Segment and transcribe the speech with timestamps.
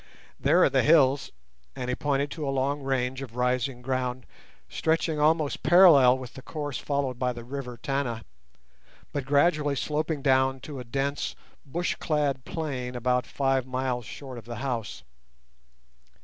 [0.39, 1.31] There are the hills;"
[1.75, 4.25] and he pointed to a long range of rising ground
[4.67, 8.23] stretching almost parallel with the course followed by the river Tana,
[9.13, 11.35] but gradually sloping down to a dense
[11.67, 15.03] bush clad plain about five miles short of the house.